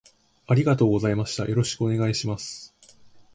[0.47, 2.73] ありがとうございましたよろしくお願いします